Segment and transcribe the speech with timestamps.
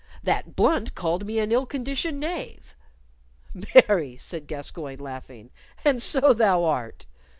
[0.23, 2.75] That Blunt called me an ill conditioned knave."
[3.75, 5.51] "Marry!" said Gascoyne, laughing,
[5.85, 7.05] "and so thou art."